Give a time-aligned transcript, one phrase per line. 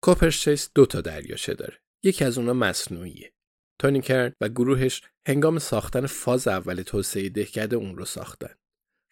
[0.00, 1.78] کوپرچیس دو تا دریاچه داره.
[2.02, 3.32] یکی از اونا مصنوعیه.
[3.78, 8.54] تونی کرن و گروهش هنگام ساختن فاز اول توسعه دهکده اون رو ساختن.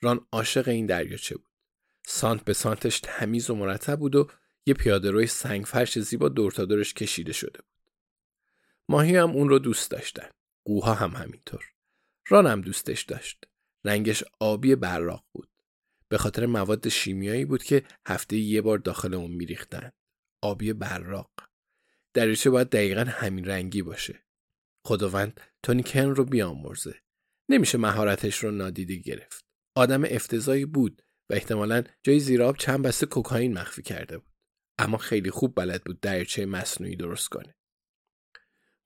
[0.01, 1.51] ران عاشق این دریاچه بود.
[2.07, 4.29] سانت به سانتش تمیز و مرتب بود و
[4.67, 7.93] یه پیاده روی سنگ فرش زیبا دور تا دورش کشیده شده بود.
[8.89, 10.29] ماهی هم اون رو دوست داشتن.
[10.65, 11.65] قوها هم همینطور.
[12.29, 13.45] ران هم دوستش داشت.
[13.85, 15.49] رنگش آبی براق بود.
[16.09, 19.93] به خاطر مواد شیمیایی بود که هفته یه بار داخل اون میریختن.
[20.43, 21.31] آبی براق.
[22.15, 24.25] دریاچه باید دقیقا همین رنگی باشه.
[24.87, 26.95] خداوند تونی کن رو بیامرزه.
[27.49, 29.45] نمیشه مهارتش رو نادیده گرفت.
[29.75, 34.35] آدم افتضایی بود و احتمالا جای زیراب چند بسته کوکائین مخفی کرده بود.
[34.79, 37.57] اما خیلی خوب بلد بود دریاچه مصنوعی درست کنه.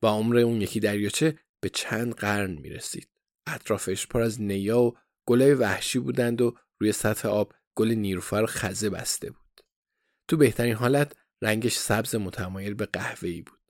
[0.03, 3.11] و عمر اون یکی دریاچه به چند قرن می‌رسید.
[3.47, 4.97] اطرافش پر از نیا و
[5.27, 9.61] گلای وحشی بودند و روی سطح آب گل نیروفر خزه بسته بود.
[10.29, 13.61] تو بهترین حالت رنگش سبز متمایل به قهوه‌ای بود.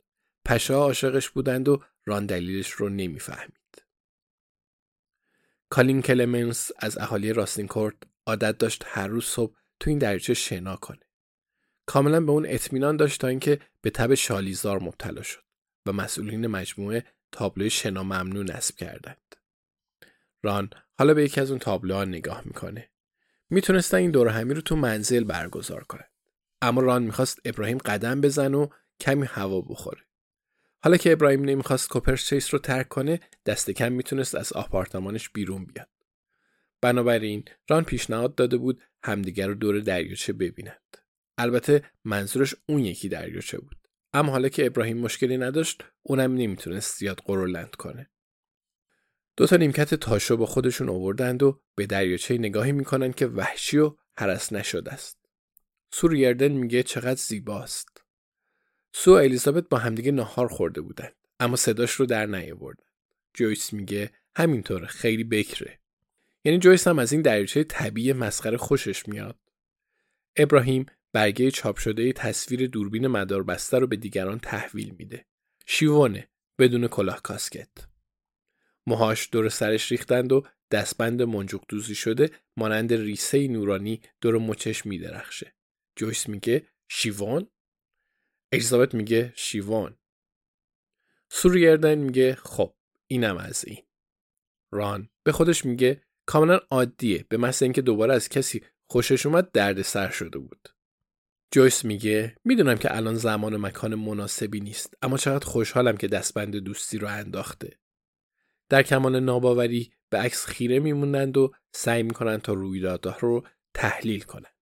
[0.45, 3.85] پشه عاشقش بودند و ران دلیلش رو نمی‌فهمید.
[5.71, 11.01] کالین کلمنس از اهالی راستینکورت عادت داشت هر روز صبح تو این دریچه شنا کنه.
[11.87, 15.45] کاملا به اون اطمینان داشت تا اینکه به تب شالیزار مبتلا شد
[15.87, 19.37] و مسئولین مجموعه تابلوی شنا ممنوع نصب کردند.
[20.43, 22.91] ران حالا به یکی از اون تابلوها نگاه می‌کنه.
[23.51, 26.10] می‌تونستن این دور همی رو تو منزل برگزار کنن.
[26.63, 28.69] اما ران می‌خواست ابراهیم قدم بزن و
[29.01, 30.01] کمی هوا بخوره.
[30.83, 35.89] حالا که ابراهیم نمی‌خواست کوپرچیس رو ترک کنه دست کم می‌تونست از آپارتمانش بیرون بیاد.
[36.81, 40.97] بنابراین ران پیشنهاد داده بود همدیگر رو دور دریاچه ببینند.
[41.39, 43.77] البته منظورش اون یکی دریاچه بود.
[44.13, 48.11] اما حالا که ابراهیم مشکلی نداشت اونم نمی‌تونست زیاد قرولند کنه.
[49.37, 53.97] دو تا نیمکت تاشو با خودشون آوردند و به دریاچه نگاهی می‌کنن که وحشی و
[54.17, 55.20] حرس نشده است.
[55.91, 58.05] سور یردن میگه چقدر زیباست.
[58.93, 62.85] سو و الیزابت با همدیگه ناهار خورده بودن اما صداش رو در نیاوردن.
[63.35, 65.79] جویس میگه همینطوره خیلی بکره.
[66.45, 69.39] یعنی جویس هم از این دریاچه طبیعی مسخره خوشش میاد.
[70.37, 75.25] ابراهیم برگه چاپ شده تصویر دوربین مدار بسته رو به دیگران تحویل میده.
[75.67, 76.29] شیوانه
[76.59, 77.69] بدون کلاه کاسکت.
[78.87, 85.53] موهاش دور سرش ریختند و دستبند منجوق دوزی شده مانند ریسه نورانی دور مچش میدرخشه.
[86.01, 87.51] جویس میگه شیوان؟
[88.53, 89.99] الیزابت میگه شیوان.
[91.31, 92.75] سوریردن میگه خب
[93.07, 93.87] اینم از این.
[94.71, 99.83] ران به خودش میگه کاملا عادیه به مثل اینکه دوباره از کسی خوشش اومد درد
[99.83, 100.69] سر شده بود.
[101.51, 106.57] جویس میگه می‌دونم که الان زمان و مکان مناسبی نیست اما چقدر خوشحالم که دستبند
[106.57, 107.79] دوستی رو انداخته.
[108.69, 114.60] در کمان ناباوری به عکس خیره میمونند و سعی می‌کنند تا رویدادها رو تحلیل کنند.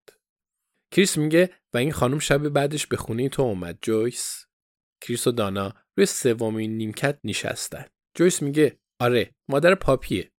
[0.91, 3.79] کریس میگه و این خانم شب بعدش به خونه تو اومد.
[3.83, 4.47] جویس
[5.01, 7.85] کریس و دانا روی سومین نیمکت نشستن.
[8.15, 10.33] جویس میگه آره مادر پاپیه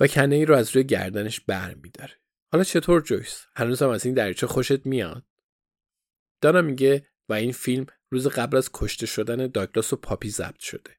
[0.00, 2.14] و کنه ای رو از روی گردنش بر میداره.
[2.52, 5.24] حالا چطور جویس؟ هنوزم از این دریچه خوشت میاد؟
[6.40, 10.98] دانا میگه و این فیلم روز قبل از کشته شدن داگلاس و پاپی ضبط شده.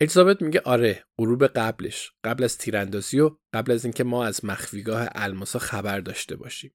[0.00, 5.08] الیزابت میگه آره غروب قبلش قبل از تیراندازی و قبل از اینکه ما از مخفیگاه
[5.12, 6.74] الماسا خبر داشته باشیم.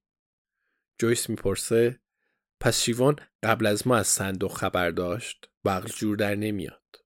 [0.98, 2.00] جویس می‌پرسه
[2.60, 7.04] پس شیوان قبل از ما از صندوق خبر داشت؟ بغل جور در نمیاد.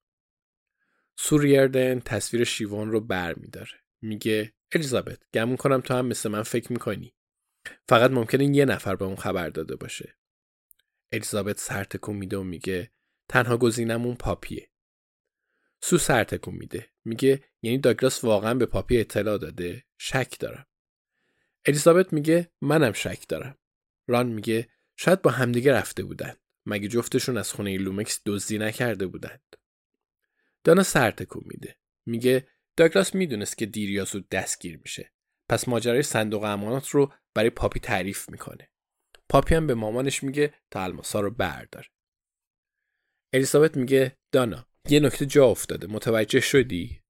[1.16, 3.80] سوریردن تصویر شیوان رو بر میداره.
[4.02, 7.14] میگه الیزابت گمون کنم تو هم مثل من فکر می‌کنی.
[7.88, 10.16] فقط ممکنه یه نفر به اون خبر داده باشه.
[11.12, 12.90] الیزابت سر تکون میده و میگه
[13.28, 14.70] تنها گزینمون پاپیه.
[15.82, 16.90] سو سر تکون میده.
[17.04, 20.66] میگه یعنی داگلاس واقعا به پاپی اطلاع داده؟ شک دارم.
[21.66, 23.58] الیزابت میگه منم شک دارم.
[24.10, 26.34] ران میگه شاید با همدیگه رفته بودن.
[26.66, 29.56] مگه جفتشون از خونه لومکس دزدی نکرده بودند
[30.64, 31.76] دانا سر تکون میده.
[32.06, 35.12] میگه داگلاس می‌دونست که دیر یا زود دستگیر میشه.
[35.48, 38.70] پس ماجرای صندوق امانات رو برای پاپی تعریف می‌کنه.
[39.28, 41.88] پاپی هم به مامانش میگه تا الماسا رو برداره
[43.32, 45.86] الیزابت میگه دانا یه نکته جا افتاده.
[45.86, 47.02] متوجه شدی؟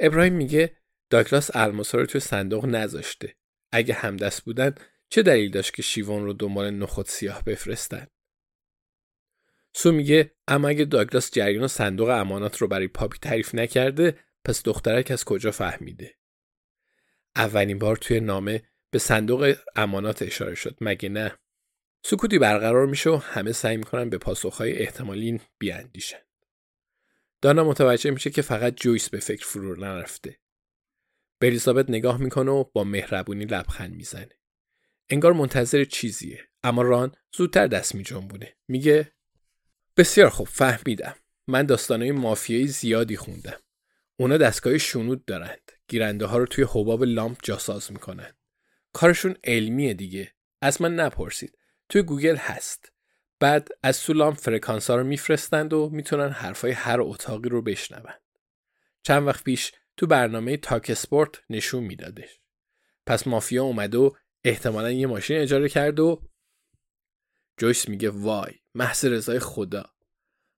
[0.00, 0.76] ابراهیم میگه
[1.10, 3.36] داگلاس الماسا رو توی صندوق نذاشته.
[3.72, 4.74] اگه همدست بودن
[5.10, 8.06] چه دلیل داشت که شیوان رو دنبال نخود سیاه بفرستن؟
[9.74, 15.10] سو میگه اما اگه داگلاس جریان صندوق امانات رو برای پاپی تعریف نکرده پس دخترک
[15.10, 16.14] از کجا فهمیده؟
[17.36, 20.76] اولین بار توی نامه به صندوق امانات اشاره شد.
[20.80, 21.38] مگه نه؟
[22.04, 26.20] سکوتی برقرار میشه و همه سعی می‌کنن به پاسخهای احتمالی بیاندیشن.
[27.42, 30.40] دانا متوجه میشه که فقط جویس به فکر فرو نرفته.
[31.38, 34.39] به الیزابت نگاه می‌کنه و با مهربونی لبخند می‌زنه.
[35.10, 36.48] انگار منتظر چیزیه.
[36.62, 39.12] اما ران زودتر دست میجنبونه میگه
[39.96, 41.14] بسیار خوب فهمیدم.
[41.46, 43.58] من داستانهای مافیایی زیادی خوندم.
[44.16, 45.72] اونا دستگاه شنود دارند.
[45.88, 48.32] گیرنده ها رو توی حباب لامپ جاساز می‌کنن
[48.92, 50.34] کارشون علمیه دیگه.
[50.60, 51.58] از من نپرسید.
[51.88, 52.92] توی گوگل هست.
[53.40, 58.20] بعد از تو لامپ فرکانس ها رو میفرستند و می‌تونن حرفای هر اتاقی رو بشنوند
[59.02, 62.40] چند وقت پیش تو برنامه talkSPORT نشون میدادش.
[63.06, 66.22] پس مافیا اومد و احتمالا یه ماشین اجاره کرد و
[67.56, 69.90] جویس میگه وای محض رضای خدا.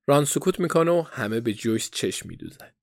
[0.07, 2.75] ران سکوت می‌کنه و همه به جویس چشم میدوزند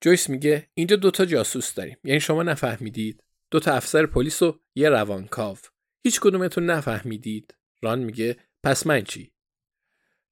[0.00, 3.24] جویس میگه اینجا دوتا جاسوس داریم یعنی شما نفهمیدید.
[3.50, 5.56] دوتا افسر پلیس و یه روانکاو.
[6.04, 7.54] هیچ کدومتون نفهمیدید.
[7.82, 9.32] ران میگه پس من چی؟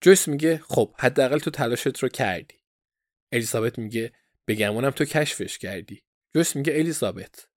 [0.01, 2.55] جویس میگه خب حداقل تو تلاشت رو کردی.
[3.33, 4.13] الیزابت میگه
[4.47, 6.03] بگمونم تو کشفش کردی.
[6.35, 7.49] جویس میگه الیزابت.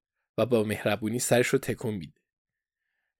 [0.42, 2.22] و با مهربونی سرش رو تکون میده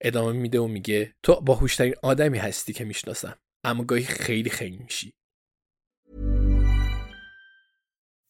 [0.02, 5.14] ادامه میده و میگه تو باهوشترین آدمی هستی که می‌شناسم اما گاهی خیلی خیلی میشی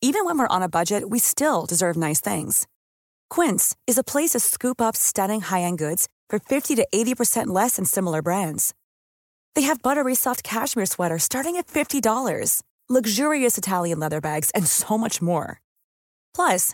[0.03, 2.53] Even when we're on a budget, we still deserve nice things.
[3.35, 7.75] Quince is a place to scoop up stunning high-end goods for 50 to 80% less
[7.75, 8.73] than similar brands.
[9.55, 14.97] They have buttery soft cashmere sweaters starting at $50, luxurious Italian leather bags, and so
[14.97, 15.61] much more.
[16.33, 16.73] Plus,